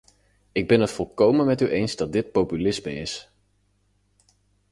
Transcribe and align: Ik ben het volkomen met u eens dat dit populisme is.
Ik 0.51 0.67
ben 0.67 0.81
het 0.81 0.91
volkomen 0.91 1.45
met 1.45 1.61
u 1.61 1.67
eens 1.69 1.95
dat 1.95 2.11
dit 2.13 2.31
populisme 2.31 2.93
is. 2.95 3.31